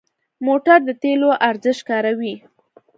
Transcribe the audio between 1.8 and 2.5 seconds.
کاروي.